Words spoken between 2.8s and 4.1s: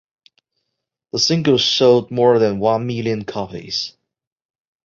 million copies.